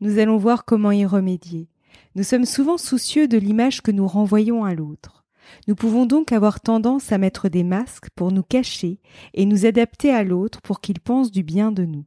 Nous 0.00 0.18
allons 0.18 0.36
voir 0.36 0.64
comment 0.64 0.92
y 0.92 1.04
remédier. 1.06 1.68
Nous 2.14 2.22
sommes 2.22 2.44
souvent 2.44 2.78
soucieux 2.78 3.28
de 3.28 3.38
l'image 3.38 3.80
que 3.80 3.90
nous 3.90 4.06
renvoyons 4.06 4.64
à 4.64 4.74
l'autre. 4.74 5.24
Nous 5.68 5.74
pouvons 5.74 6.06
donc 6.06 6.32
avoir 6.32 6.60
tendance 6.60 7.12
à 7.12 7.18
mettre 7.18 7.48
des 7.48 7.64
masques 7.64 8.08
pour 8.14 8.32
nous 8.32 8.42
cacher 8.42 9.00
et 9.34 9.46
nous 9.46 9.66
adapter 9.66 10.12
à 10.12 10.24
l'autre 10.24 10.60
pour 10.62 10.80
qu'il 10.80 11.00
pense 11.00 11.30
du 11.30 11.42
bien 11.42 11.72
de 11.72 11.84
nous. 11.84 12.04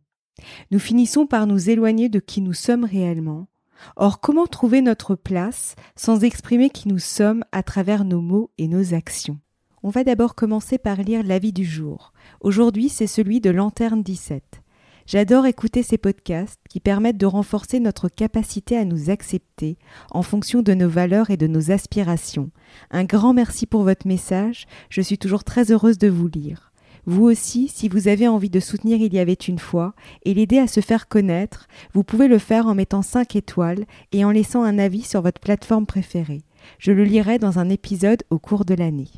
Nous 0.72 0.80
finissons 0.80 1.28
par 1.28 1.48
nous 1.48 1.70
éloigner 1.70 2.10
de 2.10 2.20
qui 2.20 2.42
nous 2.42 2.54
sommes 2.54 2.84
réellement. 2.84 3.48
Or, 3.96 4.20
comment 4.20 4.48
trouver 4.48 4.82
notre 4.82 5.16
place 5.16 5.76
sans 5.96 6.24
exprimer 6.24 6.70
qui 6.70 6.88
nous 6.88 7.00
sommes 7.00 7.44
à 7.52 7.64
travers 7.64 8.06
nos 8.06 8.22
mots 8.22 8.52
et 8.58 8.68
nos 8.68 8.94
actions? 8.94 9.40
On 9.84 9.90
va 9.90 10.04
d'abord 10.04 10.36
commencer 10.36 10.78
par 10.78 10.98
lire 10.98 11.24
l'avis 11.24 11.54
du 11.54 11.64
jour. 11.64 12.12
Aujourd'hui, 12.42 12.90
c'est 12.90 13.08
celui 13.08 13.40
de 13.40 13.52
Lanterne 13.52 14.04
17. 14.04 14.62
J'adore 15.08 15.46
écouter 15.46 15.84
ces 15.84 15.98
podcasts 15.98 16.60
qui 16.70 16.82
permettent 16.82 17.18
de 17.18 17.26
renforcer 17.26 17.80
notre 17.80 18.10
capacité 18.10 18.76
à 18.76 18.84
nous 18.84 19.10
accepter 19.10 19.78
en 20.12 20.22
fonction 20.22 20.62
de 20.62 20.74
nos 20.74 20.90
valeurs 20.90 21.30
et 21.30 21.38
de 21.38 21.48
nos 21.48 21.72
aspirations. 21.72 22.52
Un 22.92 23.06
grand 23.06 23.34
merci 23.34 23.66
pour 23.68 23.84
votre 23.84 24.06
message, 24.06 24.68
je 24.90 25.00
suis 25.00 25.18
toujours 25.18 25.46
très 25.46 25.72
heureuse 25.72 25.98
de 25.98 26.10
vous 26.10 26.28
lire. 26.28 26.74
Vous 27.06 27.24
aussi, 27.24 27.70
si 27.70 27.88
vous 27.88 28.10
avez 28.10 28.28
envie 28.28 28.50
de 28.50 28.60
soutenir 28.60 28.98
Il 29.00 29.14
y 29.14 29.20
avait 29.20 29.32
une 29.32 29.60
fois 29.60 29.94
et 30.26 30.34
l'aider 30.34 30.60
à 30.60 30.68
se 30.68 30.82
faire 30.82 31.08
connaître, 31.08 31.70
vous 31.94 32.04
pouvez 32.04 32.28
le 32.28 32.38
faire 32.38 32.68
en 32.68 32.76
mettant 32.76 33.02
5 33.02 33.38
étoiles 33.38 33.86
et 34.12 34.26
en 34.26 34.32
laissant 34.32 34.64
un 34.64 34.78
avis 34.78 35.04
sur 35.04 35.22
votre 35.22 35.40
plateforme 35.40 35.86
préférée. 35.86 36.42
Je 36.80 36.92
le 36.92 37.06
lirai 37.06 37.40
dans 37.40 37.60
un 37.60 37.70
épisode 37.70 38.24
au 38.30 38.40
cours 38.40 38.66
de 38.66 38.74
l'année. 38.74 39.12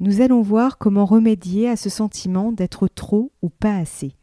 Nous 0.00 0.22
allons 0.22 0.42
voir 0.42 0.76
comment 0.76 1.04
remédier 1.04 1.68
à 1.68 1.76
ce 1.76 1.88
sentiment 1.88 2.50
d'être 2.50 2.88
trop 2.88 3.30
ou 3.42 3.48
pas 3.48 3.76
assez. 3.76 4.16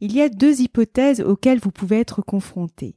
Il 0.00 0.14
y 0.14 0.22
a 0.22 0.28
deux 0.28 0.60
hypothèses 0.62 1.20
auxquelles 1.20 1.58
vous 1.58 1.70
pouvez 1.70 2.00
être 2.00 2.22
confrontés. 2.22 2.96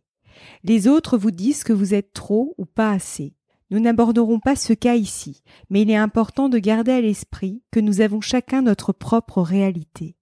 Les 0.64 0.88
autres 0.88 1.18
vous 1.18 1.32
disent 1.32 1.64
que 1.64 1.74
vous 1.74 1.94
êtes 1.94 2.14
trop 2.14 2.56
ou 2.58 2.66
pas 2.66 2.92
assez. 2.92 3.34
Nous 3.72 3.80
n'aborderons 3.80 4.40
pas 4.40 4.56
ce 4.56 4.74
cas 4.74 4.96
ici, 4.96 5.44
mais 5.70 5.82
il 5.82 5.92
est 5.92 5.96
important 5.96 6.48
de 6.48 6.60
garder 6.60 6.92
à 6.92 7.02
l'esprit 7.02 7.62
que 7.72 7.80
nous 7.80 8.02
avons 8.02 8.22
chacun 8.22 8.62
notre 8.62 8.94
propre 8.94 9.42
réalité. 9.42 10.16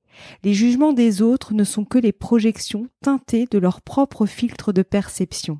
Les 0.43 0.53
jugements 0.53 0.93
des 0.93 1.21
autres 1.21 1.53
ne 1.53 1.63
sont 1.63 1.85
que 1.85 1.97
les 1.97 2.11
projections 2.11 2.87
teintées 3.01 3.45
de 3.49 3.57
leur 3.57 3.81
propre 3.81 4.25
filtre 4.25 4.73
de 4.73 4.81
perception. 4.81 5.59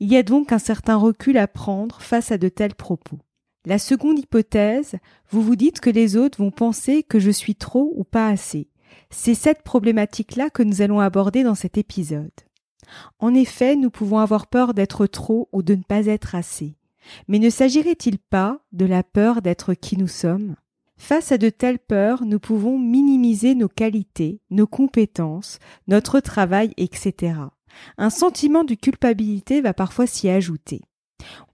Il 0.00 0.10
y 0.10 0.16
a 0.16 0.22
donc 0.22 0.52
un 0.52 0.58
certain 0.58 0.96
recul 0.96 1.36
à 1.36 1.46
prendre 1.46 2.00
face 2.00 2.32
à 2.32 2.38
de 2.38 2.48
tels 2.48 2.74
propos. 2.74 3.18
La 3.66 3.78
seconde 3.78 4.18
hypothèse, 4.18 4.96
vous 5.30 5.42
vous 5.42 5.56
dites 5.56 5.80
que 5.80 5.90
les 5.90 6.16
autres 6.16 6.38
vont 6.38 6.50
penser 6.50 7.02
que 7.02 7.18
je 7.18 7.30
suis 7.30 7.54
trop 7.54 7.92
ou 7.96 8.04
pas 8.04 8.28
assez. 8.28 8.68
C'est 9.10 9.34
cette 9.34 9.62
problématique-là 9.62 10.50
que 10.50 10.62
nous 10.62 10.82
allons 10.82 11.00
aborder 11.00 11.42
dans 11.42 11.54
cet 11.54 11.78
épisode. 11.78 12.30
En 13.18 13.34
effet, 13.34 13.76
nous 13.76 13.90
pouvons 13.90 14.18
avoir 14.18 14.46
peur 14.46 14.74
d'être 14.74 15.06
trop 15.06 15.48
ou 15.52 15.62
de 15.62 15.74
ne 15.74 15.82
pas 15.82 16.06
être 16.06 16.34
assez. 16.34 16.76
Mais 17.28 17.38
ne 17.38 17.50
s'agirait-il 17.50 18.18
pas 18.18 18.60
de 18.72 18.86
la 18.86 19.02
peur 19.02 19.42
d'être 19.42 19.74
qui 19.74 19.96
nous 19.96 20.08
sommes? 20.08 20.56
Face 20.96 21.32
à 21.32 21.38
de 21.38 21.50
telles 21.50 21.78
peurs, 21.78 22.24
nous 22.24 22.38
pouvons 22.38 22.78
minimiser 22.78 23.54
nos 23.54 23.68
qualités, 23.68 24.40
nos 24.50 24.66
compétences, 24.66 25.58
notre 25.88 26.20
travail, 26.20 26.72
etc. 26.76 27.34
Un 27.98 28.10
sentiment 28.10 28.64
de 28.64 28.74
culpabilité 28.74 29.60
va 29.60 29.74
parfois 29.74 30.06
s'y 30.06 30.28
ajouter. 30.28 30.82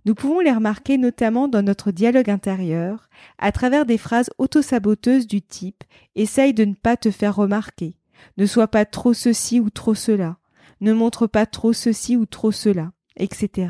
Nous 0.05 0.15
pouvons 0.15 0.41
les 0.41 0.53
remarquer 0.53 0.99
notamment 0.99 1.49
dans 1.49 1.63
notre 1.63 1.91
dialogue 1.91 2.31
intérieur, 2.31 3.09
à 3.39 3.53
travers 3.53 3.87
des 3.87 3.99
phrases 3.99 4.31
autosaboteuses 4.39 5.27
du 5.27 5.43
type 5.43 5.85
Essaye 6.15 6.55
de 6.55 6.65
ne 6.65 6.75
pas 6.75 6.97
te 6.97 7.11
faire 7.11 7.37
remarquer, 7.37 7.97
ne 8.37 8.47
sois 8.47 8.69
pas 8.69 8.85
trop 8.85 9.13
ceci 9.13 9.61
ou 9.61 9.71
trop 9.71 9.95
cela, 9.95 10.39
ne 10.81 10.93
montre 10.93 11.27
pas 11.27 11.47
trop 11.47 11.73
ceci 11.73 12.17
ou 12.17 12.27
trop 12.27 12.53
cela, 12.53 12.93
etc. 13.17 13.69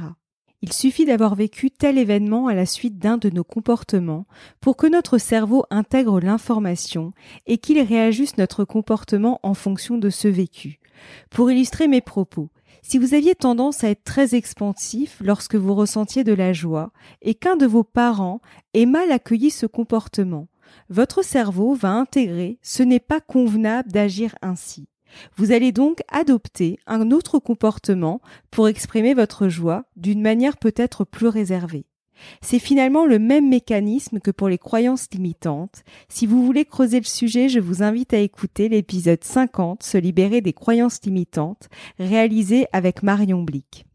Il 0.62 0.72
suffit 0.75 1.06
d'avoir 1.06 1.34
vécu 1.34 1.71
tel 1.71 1.97
événement 1.97 2.47
à 2.47 2.55
la 2.55 2.66
suite 2.66 2.99
d'un 2.99 3.16
de 3.16 3.31
nos 3.31 3.44
comportements 3.44 4.27
pour 4.60 4.77
que 4.77 4.87
notre 4.87 5.16
cerveau 5.16 5.65
intègre 5.71 6.21
l'information 6.21 7.12
et 7.47 7.56
qu'il 7.56 7.81
réajuste 7.81 8.37
notre 8.37 8.65
comportement 8.65 9.41
en 9.43 9.55
fonction 9.55 9.97
de 9.97 10.10
ce 10.10 10.28
vécu. 10.28 10.78
Pour 11.31 11.50
illustrer 11.50 11.89
mes 11.89 12.03
propos, 12.03 12.50
si 12.82 12.98
vous 12.98 13.14
aviez 13.14 13.34
tendance 13.34 13.84
à 13.84 13.91
être 13.91 14.04
très 14.04 14.34
expansif 14.34 15.18
lorsque 15.22 15.54
vous 15.54 15.74
ressentiez 15.74 16.24
de 16.24 16.32
la 16.32 16.52
joie 16.52 16.92
et 17.22 17.34
qu'un 17.34 17.56
de 17.56 17.66
vos 17.66 17.84
parents 17.84 18.41
ait 18.74 18.86
mal 18.86 19.12
accueilli 19.12 19.50
ce 19.50 19.66
comportement, 19.66 20.48
votre 20.88 21.24
cerveau 21.24 21.74
va 21.74 21.91
intégrer 21.91 22.58
ce 22.62 22.82
n'est 22.82 23.00
pas 23.00 23.20
convenable 23.20 23.91
d'agir 23.91 24.34
ainsi. 24.42 24.88
Vous 25.36 25.52
allez 25.52 25.72
donc 25.72 26.00
adopter 26.08 26.78
un 26.86 27.10
autre 27.10 27.38
comportement 27.38 28.20
pour 28.50 28.68
exprimer 28.68 29.14
votre 29.14 29.48
joie 29.48 29.84
d'une 29.97 30.22
manière 30.22 30.56
peut-être 30.56 31.04
plus 31.04 31.26
réservée. 31.26 31.86
C'est 32.42 32.58
finalement 32.58 33.06
le 33.06 33.19
même 33.19 33.48
mécanisme 33.48 34.20
que 34.20 34.31
pour 34.31 34.48
les 34.48 34.58
croyances 34.58 35.08
limitantes. 35.12 35.82
Si 36.08 36.26
vous 36.26 36.44
voulez 36.44 36.64
creuser 36.64 36.98
le 36.98 37.04
sujet, 37.04 37.48
je 37.48 37.60
vous 37.60 37.82
invite 37.82 38.14
à 38.14 38.19
écouter 38.19 38.69
l'épisode 38.69 39.25
50, 39.25 39.82
Se 39.82 39.98
libérer 39.98 40.41
des 40.41 40.53
croyances 40.53 41.00
limitantes, 41.04 41.69
réalisé 41.98 42.66
avec 42.72 43.03
Marion 43.03 43.42
Blick. 43.42 43.86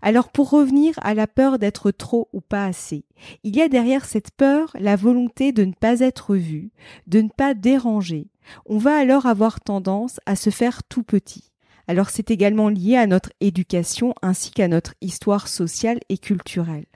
Alors 0.00 0.28
pour 0.28 0.50
revenir 0.50 0.94
à 1.02 1.14
la 1.14 1.26
peur 1.26 1.58
d'être 1.58 1.90
trop 1.90 2.28
ou 2.32 2.40
pas 2.40 2.66
assez, 2.66 3.04
il 3.42 3.56
y 3.56 3.62
a 3.62 3.68
derrière 3.68 4.04
cette 4.04 4.30
peur 4.30 4.70
la 4.78 4.96
volonté 4.96 5.52
de 5.52 5.64
ne 5.64 5.72
pas 5.72 6.00
être 6.00 6.36
vu, 6.36 6.70
de 7.06 7.20
ne 7.20 7.28
pas 7.28 7.54
déranger. 7.54 8.28
On 8.66 8.78
va 8.78 8.96
alors 8.96 9.26
avoir 9.26 9.60
tendance 9.60 10.20
à 10.26 10.36
se 10.36 10.50
faire 10.50 10.82
tout 10.84 11.02
petit. 11.02 11.52
Alors 11.88 12.10
c'est 12.10 12.30
également 12.30 12.68
lié 12.68 12.96
à 12.96 13.06
notre 13.06 13.30
éducation 13.40 14.14
ainsi 14.22 14.50
qu'à 14.50 14.68
notre 14.68 14.94
histoire 15.00 15.48
sociale 15.48 16.00
et 16.08 16.18
culturelle. 16.18 16.86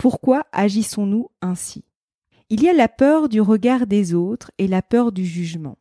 Pourquoi 0.00 0.46
agissons-nous 0.52 1.28
ainsi? 1.42 1.84
Il 2.48 2.62
y 2.62 2.70
a 2.70 2.72
la 2.72 2.88
peur 2.88 3.28
du 3.28 3.42
regard 3.42 3.86
des 3.86 4.14
autres 4.14 4.50
et 4.56 4.66
la 4.66 4.80
peur 4.80 5.12
du 5.12 5.26
jugement. 5.26 5.76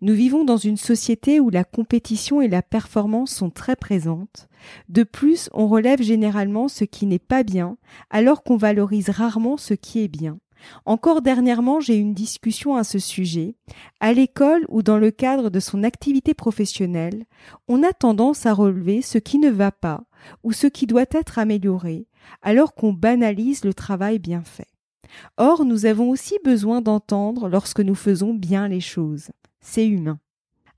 Nous 0.00 0.12
vivons 0.12 0.44
dans 0.44 0.56
une 0.56 0.76
société 0.76 1.38
où 1.38 1.50
la 1.50 1.62
compétition 1.62 2.40
et 2.40 2.48
la 2.48 2.62
performance 2.62 3.30
sont 3.30 3.50
très 3.50 3.76
présentes. 3.76 4.48
De 4.88 5.04
plus, 5.04 5.48
on 5.52 5.68
relève 5.68 6.02
généralement 6.02 6.66
ce 6.66 6.82
qui 6.82 7.06
n'est 7.06 7.20
pas 7.20 7.44
bien, 7.44 7.76
alors 8.10 8.42
qu'on 8.42 8.56
valorise 8.56 9.08
rarement 9.08 9.56
ce 9.56 9.74
qui 9.74 10.00
est 10.00 10.08
bien. 10.08 10.40
Encore 10.84 11.22
dernièrement, 11.22 11.78
j'ai 11.78 11.96
eu 11.96 12.00
une 12.00 12.12
discussion 12.12 12.74
à 12.74 12.82
ce 12.82 12.98
sujet. 12.98 13.54
À 14.00 14.12
l'école 14.12 14.66
ou 14.68 14.82
dans 14.82 14.98
le 14.98 15.12
cadre 15.12 15.48
de 15.48 15.60
son 15.60 15.84
activité 15.84 16.34
professionnelle, 16.34 17.24
on 17.68 17.84
a 17.84 17.92
tendance 17.92 18.46
à 18.46 18.52
relever 18.52 19.00
ce 19.00 19.18
qui 19.18 19.38
ne 19.38 19.48
va 19.48 19.70
pas 19.70 20.02
ou 20.42 20.52
ce 20.52 20.66
qui 20.66 20.86
doit 20.86 21.06
être 21.12 21.38
amélioré, 21.38 22.06
alors 22.42 22.74
qu'on 22.74 22.92
banalise 22.92 23.64
le 23.64 23.74
travail 23.74 24.18
bien 24.18 24.42
fait. 24.42 24.68
Or, 25.36 25.64
nous 25.64 25.86
avons 25.86 26.10
aussi 26.10 26.38
besoin 26.44 26.80
d'entendre 26.80 27.48
lorsque 27.48 27.80
nous 27.80 27.94
faisons 27.94 28.34
bien 28.34 28.68
les 28.68 28.80
choses. 28.80 29.30
C'est 29.60 29.86
humain. 29.86 30.20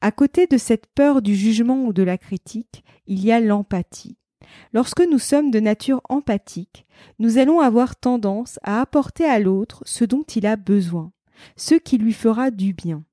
À 0.01 0.11
côté 0.11 0.47
de 0.47 0.59
cette 0.59 0.87
peur 0.95 1.23
du 1.23 1.37
jugement 1.37 1.85
ou 1.85 1.93
de 1.93 2.03
la 2.03 2.19
critique, 2.19 2.85
il 3.07 3.25
y 3.25 3.31
a 3.31 3.41
l'empathie. 3.41 4.17
Lorsque 4.73 5.03
nous 5.03 5.19
sommes 5.19 5.51
de 5.51 5.61
nature 5.61 6.01
empathique, 6.09 6.87
nous 7.19 7.39
allons 7.39 7.61
avoir 7.61 7.97
tendance 7.97 8.59
à 8.63 8.81
apporter 8.81 9.25
à 9.25 9.39
l'autre 9.39 9.83
ce 9.87 10.05
dont 10.05 10.23
il 10.23 10.47
a 10.47 10.57
besoin, 10.57 11.13
ce 11.57 11.75
qui 11.75 11.99
lui 11.99 12.13
fera 12.13 12.51
du 12.51 12.73
bien. 12.73 13.05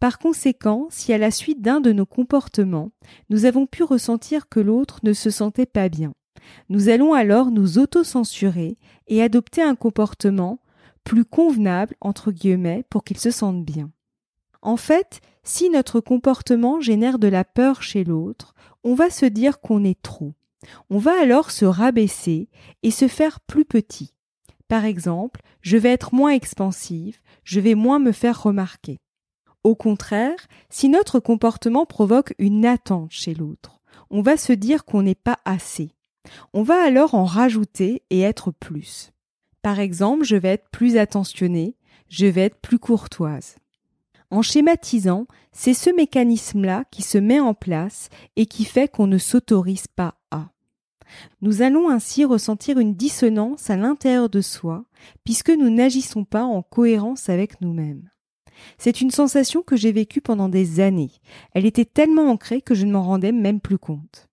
Par 0.00 0.18
conséquent, 0.18 0.88
si 0.90 1.12
à 1.12 1.18
la 1.18 1.30
suite 1.30 1.62
d'un 1.62 1.80
de 1.80 1.92
nos 1.92 2.06
comportements, 2.06 2.90
nous 3.30 3.44
avons 3.44 3.66
pu 3.66 3.84
ressentir 3.84 4.48
que 4.48 4.58
l'autre 4.58 4.98
ne 5.04 5.12
se 5.12 5.30
sentait 5.30 5.66
pas 5.66 5.88
bien, 5.88 6.12
nous 6.68 6.88
allons 6.88 7.12
alors 7.12 7.50
nous 7.50 7.78
auto-censurer 7.78 8.76
et 9.08 9.22
adopter 9.22 9.62
un 9.62 9.74
comportement 9.74 10.60
plus 11.04 11.24
convenable, 11.24 11.96
entre 12.00 12.30
guillemets, 12.30 12.84
pour 12.88 13.04
qu'ils 13.04 13.18
se 13.18 13.30
sentent 13.30 13.64
bien. 13.64 13.90
En 14.62 14.76
fait, 14.76 15.20
si 15.42 15.70
notre 15.70 16.00
comportement 16.00 16.80
génère 16.80 17.18
de 17.18 17.28
la 17.28 17.44
peur 17.44 17.82
chez 17.82 18.04
l'autre, 18.04 18.54
on 18.84 18.94
va 18.94 19.10
se 19.10 19.26
dire 19.26 19.60
qu'on 19.60 19.84
est 19.84 20.00
trop. 20.00 20.34
On 20.90 20.98
va 20.98 21.20
alors 21.20 21.50
se 21.50 21.64
rabaisser 21.64 22.48
et 22.82 22.92
se 22.92 23.08
faire 23.08 23.40
plus 23.40 23.64
petit. 23.64 24.14
Par 24.68 24.84
exemple, 24.84 25.40
je 25.60 25.76
vais 25.76 25.90
être 25.90 26.14
moins 26.14 26.30
expansive, 26.30 27.18
je 27.44 27.60
vais 27.60 27.74
moins 27.74 27.98
me 27.98 28.12
faire 28.12 28.42
remarquer. 28.42 29.00
Au 29.64 29.74
contraire, 29.74 30.46
si 30.70 30.88
notre 30.88 31.20
comportement 31.20 31.86
provoque 31.86 32.34
une 32.38 32.64
attente 32.64 33.10
chez 33.10 33.34
l'autre, 33.34 33.80
on 34.10 34.22
va 34.22 34.36
se 34.36 34.52
dire 34.52 34.84
qu'on 34.84 35.02
n'est 35.02 35.14
pas 35.14 35.38
assez. 35.44 35.94
On 36.52 36.62
va 36.62 36.82
alors 36.82 37.14
en 37.14 37.24
rajouter 37.24 38.02
et 38.10 38.20
être 38.20 38.50
plus. 38.50 39.12
Par 39.62 39.80
exemple, 39.80 40.24
je 40.24 40.36
vais 40.36 40.50
être 40.50 40.68
plus 40.70 40.96
attentionnée, 40.96 41.76
je 42.08 42.26
vais 42.26 42.42
être 42.42 42.60
plus 42.60 42.78
courtoise. 42.78 43.56
En 44.30 44.42
schématisant, 44.42 45.26
c'est 45.52 45.74
ce 45.74 45.90
mécanisme-là 45.94 46.84
qui 46.90 47.02
se 47.02 47.18
met 47.18 47.40
en 47.40 47.54
place 47.54 48.08
et 48.36 48.46
qui 48.46 48.64
fait 48.64 48.88
qu'on 48.88 49.06
ne 49.06 49.18
s'autorise 49.18 49.86
pas 49.86 50.14
à. 50.30 50.48
Nous 51.42 51.60
allons 51.60 51.90
ainsi 51.90 52.24
ressentir 52.24 52.78
une 52.78 52.94
dissonance 52.94 53.68
à 53.68 53.76
l'intérieur 53.76 54.30
de 54.30 54.40
soi, 54.40 54.84
puisque 55.24 55.50
nous 55.50 55.68
n'agissons 55.68 56.24
pas 56.24 56.44
en 56.44 56.62
cohérence 56.62 57.28
avec 57.28 57.60
nous-mêmes. 57.60 58.08
C'est 58.78 59.00
une 59.00 59.10
sensation 59.10 59.62
que 59.62 59.76
j'ai 59.76 59.92
vécue 59.92 60.20
pendant 60.20 60.48
des 60.48 60.80
années. 60.80 61.12
Elle 61.52 61.66
était 61.66 61.84
tellement 61.84 62.30
ancrée 62.30 62.62
que 62.62 62.74
je 62.74 62.86
ne 62.86 62.92
m'en 62.92 63.02
rendais 63.02 63.32
même 63.32 63.60
plus 63.60 63.78
compte. 63.78 64.28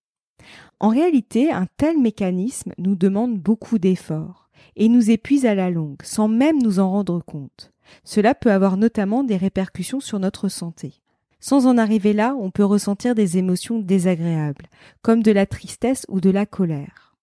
En 0.79 0.89
réalité, 0.89 1.51
un 1.51 1.67
tel 1.77 1.97
mécanisme 1.97 2.73
nous 2.77 2.95
demande 2.95 3.37
beaucoup 3.37 3.79
d'efforts 3.79 4.49
et 4.77 4.87
nous 4.87 5.11
épuise 5.11 5.45
à 5.45 5.55
la 5.55 5.69
longue, 5.69 6.01
sans 6.03 6.29
même 6.29 6.61
nous 6.61 6.79
en 6.79 6.89
rendre 6.89 7.21
compte. 7.21 7.73
Cela 8.03 8.33
peut 8.33 8.51
avoir 8.51 8.77
notamment 8.77 9.23
des 9.23 9.35
répercussions 9.35 9.99
sur 9.99 10.19
notre 10.19 10.47
santé. 10.47 11.01
Sans 11.41 11.67
en 11.67 11.77
arriver 11.77 12.13
là, 12.13 12.35
on 12.39 12.51
peut 12.51 12.63
ressentir 12.63 13.15
des 13.15 13.37
émotions 13.37 13.79
désagréables, 13.79 14.69
comme 15.01 15.23
de 15.23 15.31
la 15.31 15.45
tristesse 15.45 16.05
ou 16.07 16.21
de 16.21 16.29
la 16.29 16.45
colère. 16.45 17.15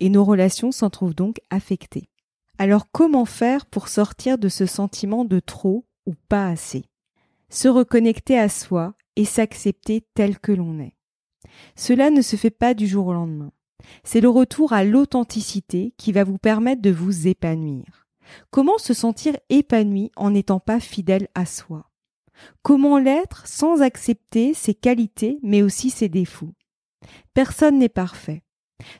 Et 0.00 0.08
nos 0.08 0.24
relations 0.24 0.72
s'en 0.72 0.90
trouvent 0.90 1.14
donc 1.14 1.40
affectées. 1.50 2.08
Alors 2.58 2.90
comment 2.90 3.24
faire 3.24 3.66
pour 3.66 3.88
sortir 3.88 4.36
de 4.36 4.48
ce 4.48 4.66
sentiment 4.66 5.24
de 5.24 5.40
trop 5.40 5.86
ou 6.06 6.14
pas 6.28 6.48
assez? 6.48 6.84
Se 7.50 7.68
reconnecter 7.68 8.38
à 8.38 8.48
soi 8.48 8.94
et 9.16 9.24
s'accepter 9.24 10.02
tel 10.14 10.38
que 10.38 10.52
l'on 10.52 10.78
est. 10.80 10.97
Cela 11.76 12.10
ne 12.10 12.22
se 12.22 12.36
fait 12.36 12.50
pas 12.50 12.74
du 12.74 12.86
jour 12.86 13.06
au 13.08 13.12
lendemain. 13.12 13.52
C'est 14.04 14.20
le 14.20 14.28
retour 14.28 14.72
à 14.72 14.84
l'authenticité 14.84 15.94
qui 15.96 16.12
va 16.12 16.24
vous 16.24 16.38
permettre 16.38 16.82
de 16.82 16.90
vous 16.90 17.28
épanouir. 17.28 18.06
Comment 18.50 18.78
se 18.78 18.94
sentir 18.94 19.36
épanoui 19.48 20.10
en 20.16 20.30
n'étant 20.30 20.60
pas 20.60 20.80
fidèle 20.80 21.28
à 21.34 21.46
soi? 21.46 21.90
Comment 22.62 22.98
l'être 22.98 23.46
sans 23.46 23.82
accepter 23.82 24.54
ses 24.54 24.74
qualités 24.74 25.38
mais 25.42 25.62
aussi 25.62 25.90
ses 25.90 26.08
défauts? 26.08 26.54
Personne 27.34 27.78
n'est 27.78 27.88
parfait. 27.88 28.42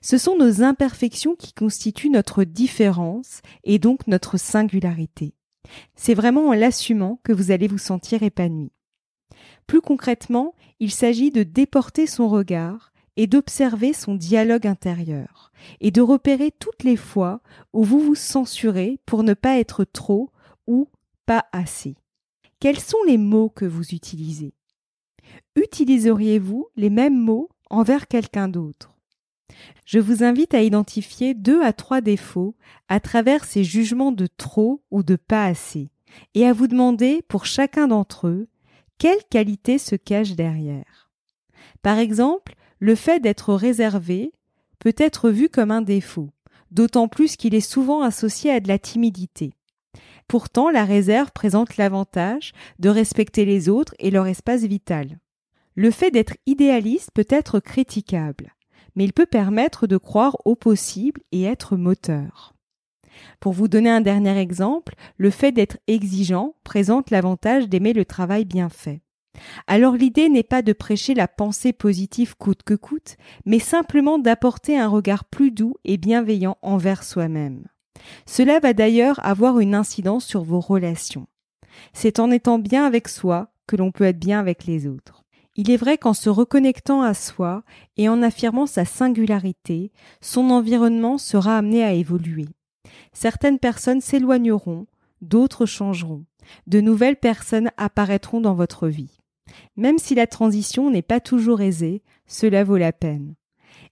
Ce 0.01 0.19
sont 0.19 0.37
nos 0.37 0.63
imperfections 0.63 1.37
qui 1.37 1.53
constituent 1.53 2.11
notre 2.11 2.45
différence 2.45 3.43
et 3.65 3.79
donc 3.79 4.07
notre 4.07 4.37
singularité. 4.37 5.35
C'est 5.95 6.15
vraiment 6.15 6.49
en 6.49 6.53
l'assumant 6.53 7.21
que 7.23 7.33
vous 7.33 7.51
allez 7.51 7.69
vous 7.69 7.79
sentir 7.79 8.23
épanoui. 8.23 8.73
Plus 9.69 9.83
concrètement, 9.83 10.55
il 10.81 10.91
s'agit 10.91 11.31
de 11.31 11.43
déporter 11.45 12.07
son 12.07 12.29
regard 12.29 12.91
et 13.17 13.27
d'observer 13.27 13.93
son 13.93 14.15
dialogue 14.15 14.67
intérieur, 14.67 15.53
et 15.81 15.91
de 15.91 16.01
repérer 16.01 16.53
toutes 16.59 16.85
les 16.85 16.97
fois 16.97 17.43
où 17.73 17.85
vous 17.85 18.01
vous 18.01 18.15
censurez 18.15 18.99
pour 19.05 19.23
ne 19.23 19.35
pas 19.35 19.59
être 19.59 19.85
trop 19.85 20.31
ou 20.67 20.89
pas 21.27 21.45
assez. 21.53 21.97
Quels 22.61 22.81
sont 22.81 23.03
les 23.07 23.19
mots 23.19 23.51
que 23.51 23.67
vous 23.67 23.91
utilisez? 23.91 24.55
Utiliseriez-vous 25.55 26.69
les 26.77 26.91
mêmes 26.91 27.21
mots 27.21 27.51
envers 27.69 28.09
quelqu'un 28.09 28.49
d'autre? 28.49 28.95
Je 29.85 29.99
vous 29.99 30.23
invite 30.23 30.55
à 30.55 30.63
identifier 30.63 31.35
deux 31.35 31.63
à 31.63 31.75
trois 31.75 32.01
défauts 32.01 32.55
à 32.89 33.01
travers 33.01 33.45
ces 33.45 33.65
jugements 33.65 34.13
de 34.13 34.29
trop 34.29 34.83
ou 34.91 35.03
de 35.03 35.17
pas 35.17 35.45
assez, 35.45 35.91
et 36.35 36.47
à 36.47 36.55
vous 36.55 36.69
demander 36.69 37.21
pour 37.29 37.45
chacun 37.45 37.89
d'entre 37.89 38.29
eux 38.29 38.49
quelle 38.99 39.25
qualité 39.31 39.79
se 39.79 39.97
cache 39.97 40.33
derrière? 40.33 41.11
Par 41.83 41.99
exemple, 41.99 42.55
le 42.81 42.95
fait 42.95 43.21
d'être 43.21 43.55
réservé 43.55 44.33
peut 44.79 44.95
être 44.97 45.31
vu 45.31 45.49
comme 45.49 45.71
un 45.71 45.83
défaut, 45.83 46.31
d'autant 46.71 47.09
plus 47.09 47.37
qu'il 47.37 47.55
est 47.55 47.61
souvent 47.61 48.03
associé 48.03 48.51
à 48.51 48.61
de 48.61 48.69
la 48.69 48.79
timidité. 48.79 49.55
Pourtant, 50.27 50.69
la 50.69 50.85
réserve 50.85 51.33
présente 51.33 51.77
l'avantage 51.77 52.53
de 52.79 52.89
respecter 52.89 53.45
les 53.45 53.69
autres 53.69 53.95
et 53.99 54.11
leur 54.11 54.27
espace 54.27 54.63
vital. 54.63 55.19
Le 55.75 55.91
fait 55.91 56.11
d'être 56.11 56.37
idéaliste 56.47 57.11
peut 57.15 57.27
être 57.31 57.61
critiquable, 57.61 58.53
mais 58.95 59.05
il 59.05 59.13
peut 59.13 59.27
permettre 59.27 59.87
de 59.87 59.97
croire 59.97 60.37
au 60.45 60.55
possible 60.55 61.23
et 61.33 61.45
être 61.45 61.77
moteur. 61.77 62.58
Pour 63.41 63.53
vous 63.53 63.69
donner 63.69 63.91
un 63.91 64.01
dernier 64.01 64.39
exemple, 64.39 64.95
le 65.17 65.31
fait 65.31 65.53
d'être 65.53 65.79
exigeant 65.87 66.55
présente 66.65 67.11
l'avantage 67.11 67.69
d'aimer 67.69 67.93
le 67.93 68.05
travail 68.05 68.45
bien 68.45 68.69
fait. 68.69 69.01
Alors 69.67 69.95
l'idée 69.95 70.29
n'est 70.29 70.43
pas 70.43 70.63
de 70.63 70.73
prêcher 70.73 71.15
la 71.15 71.29
pensée 71.29 71.73
positive 71.73 72.37
coûte 72.37 72.63
que 72.65 72.75
coûte, 72.75 73.17
mais 73.45 73.59
simplement 73.59 74.19
d'apporter 74.19 74.79
un 74.79 74.89
regard 74.89 75.25
plus 75.25 75.51
doux 75.51 75.77
et 75.85 75.97
bienveillant 75.97 76.57
envers 76.63 77.05
soi-même. 77.05 77.67
Cela 78.27 78.61
va 78.61 78.73
d'ailleurs 78.73 79.25
avoir 79.25 79.61
une 79.61 79.75
incidence 79.75 80.25
sur 80.25 80.43
vos 80.43 80.61
relations. 80.61 81.27
C'est 81.93 82.19
en 82.19 82.31
étant 82.31 82.59
bien 82.59 82.85
avec 82.85 83.09
soi 83.09 83.53
que 83.67 83.77
l'on 83.77 83.93
peut 83.93 84.05
être 84.05 84.19
bien 84.19 84.41
avec 84.41 84.65
les 84.65 84.87
autres. 84.87 85.25
Il 85.57 85.71
est 85.71 85.77
vrai 85.77 85.99
qu'en 85.99 86.15
se 86.15 86.31
reconnectant 86.31 87.03
à 87.03 87.15
soi 87.15 87.65
et 87.97 88.09
en 88.09 88.23
affirmant 88.23 88.67
sa 88.67 88.85
singularité, 88.85 89.91
son 90.21 90.51
environnement 90.51 91.19
sera 91.19 91.59
amené 91.59 91.83
à 91.83 91.93
évoluer. 91.93 92.47
Certaines 93.21 93.59
personnes 93.59 94.01
s'éloigneront, 94.01 94.87
d'autres 95.23 95.67
changeront, 95.67 96.25
de 96.69 96.81
nouvelles 96.81 97.17
personnes 97.17 97.73
apparaîtront 97.77 98.41
dans 98.41 98.55
votre 98.55 98.87
vie. 98.87 99.19
Même 99.77 99.99
si 99.99 100.15
la 100.15 100.29
transition 100.29 100.89
n'est 100.89 101.03
pas 101.03 101.19
toujours 101.19 101.61
aisée, 101.61 102.05
cela 102.29 102.63
vaut 102.63 102.77
la 102.77 102.93
peine. 102.93 103.35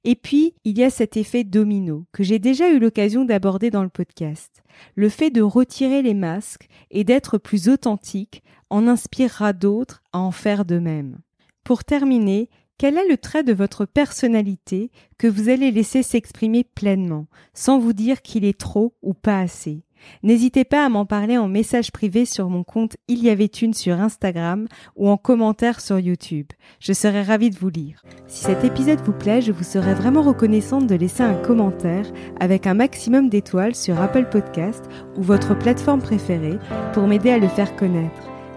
Et 0.05 0.15
puis, 0.15 0.55
il 0.63 0.79
y 0.79 0.85
a 0.85 0.91
cet 0.91 1.17
effet 1.17 1.43
domino 1.43 2.07
que 2.13 2.23
j'ai 2.23 2.39
déjà 2.39 2.71
eu 2.71 2.79
l'occasion 2.79 3.25
d'aborder 3.25 3.73
dans 3.73 3.83
le 3.83 3.89
podcast. 3.89 4.63
Le 4.95 5.09
fait 5.09 5.31
de 5.31 5.43
retirer 5.43 6.03
les 6.03 6.15
masques 6.15 6.69
et 6.93 7.03
d'être 7.03 7.37
plus 7.37 7.69
authentique 7.69 8.45
en 8.71 8.87
inspirera 8.87 9.53
d'autres 9.53 10.05
à 10.13 10.21
en 10.21 10.31
faire 10.31 10.65
de 10.65 10.79
même. 10.79 11.19
Pour 11.65 11.83
terminer, 11.83 12.49
quel 12.79 12.99
est 12.99 13.09
le 13.09 13.17
trait 13.17 13.43
de 13.43 13.53
votre 13.53 13.87
personnalité 13.87 14.91
que 15.19 15.27
vous 15.27 15.49
allez 15.49 15.71
laisser 15.71 16.03
s'exprimer 16.03 16.65
pleinement, 16.65 17.27
sans 17.55 17.79
vous 17.79 17.93
dire 17.93 18.23
qu'il 18.23 18.45
est 18.45 18.59
trop 18.59 18.95
ou 19.03 19.15
pas 19.15 19.41
assez? 19.41 19.83
N'hésitez 20.23 20.65
pas 20.65 20.85
à 20.85 20.89
m'en 20.89 21.07
parler 21.07 21.39
en 21.39 21.49
message 21.49 21.91
privé 21.91 22.27
sur 22.27 22.49
mon 22.49 22.65
compte 22.65 22.97
Il 23.09 23.23
y 23.23 23.31
avait 23.31 23.47
une 23.47 23.75
sur 23.75 24.01
Instagram 24.01 24.67
ou 24.95 25.09
en 25.09 25.17
commentaire 25.17 25.81
sur 25.81 25.99
YouTube. 25.99 26.47
Je 26.81 26.93
serai 26.93 27.23
ravie 27.23 27.51
de 27.51 27.59
vous 27.59 27.71
lire. 27.71 28.03
Si 28.27 28.45
cet 28.45 28.65
épisode 28.65 29.01
vous 29.01 29.13
plaît, 29.13 29.41
je 29.41 29.53
vous 29.53 29.65
serais 29.65 29.95
vraiment 29.95 30.23
reconnaissante 30.23 30.87
de 30.87 30.95
laisser 30.95 31.23
un 31.23 31.35
commentaire 31.35 32.07
avec 32.41 32.67
un 32.67 32.75
maximum 32.75 33.29
d'étoiles 33.29 33.75
sur 33.75 34.01
Apple 34.01 34.29
Podcast 34.31 34.85
ou 35.17 35.23
votre 35.23 35.57
plateforme 35.57 36.03
préférée 36.03 36.59
pour 36.93 37.07
m'aider 37.07 37.31
à 37.31 37.39
le 37.39 37.49
faire 37.49 37.75
connaître. 37.77 38.36